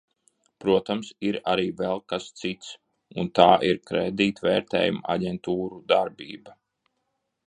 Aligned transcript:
Protams, 0.63 1.09
ir 1.31 1.35
arī 1.51 1.65
vēl 1.81 2.01
kas 2.13 2.25
cits, 2.41 2.71
un 3.23 3.29
tā 3.41 3.47
ir 3.73 3.79
kredītvērtējuma 3.91 5.03
aģentūru 5.17 5.81
darbība. 5.95 6.57